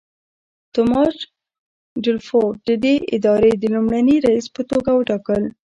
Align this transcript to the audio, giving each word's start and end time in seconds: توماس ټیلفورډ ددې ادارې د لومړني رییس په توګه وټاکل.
توماس 0.73 1.17
ټیلفورډ 2.03 2.53
ددې 2.69 2.95
ادارې 3.15 3.51
د 3.57 3.63
لومړني 3.75 4.15
رییس 4.25 4.45
په 4.55 4.61
توګه 4.69 4.91
وټاکل. 4.95 5.43